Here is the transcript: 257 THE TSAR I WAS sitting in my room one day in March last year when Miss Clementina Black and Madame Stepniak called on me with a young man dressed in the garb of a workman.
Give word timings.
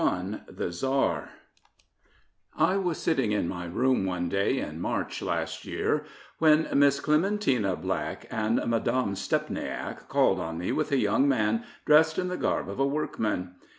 257 0.01 0.55
THE 0.57 0.71
TSAR 0.71 1.29
I 2.57 2.75
WAS 2.77 2.97
sitting 2.97 3.33
in 3.33 3.47
my 3.47 3.65
room 3.67 4.03
one 4.03 4.29
day 4.29 4.57
in 4.57 4.81
March 4.81 5.21
last 5.21 5.63
year 5.63 6.05
when 6.39 6.67
Miss 6.73 6.99
Clementina 6.99 7.75
Black 7.75 8.25
and 8.31 8.59
Madame 8.65 9.13
Stepniak 9.13 10.07
called 10.09 10.39
on 10.39 10.57
me 10.57 10.71
with 10.71 10.91
a 10.91 10.97
young 10.97 11.27
man 11.29 11.63
dressed 11.85 12.17
in 12.17 12.29
the 12.29 12.35
garb 12.37 12.67
of 12.67 12.79
a 12.79 12.87
workman. 12.87 13.53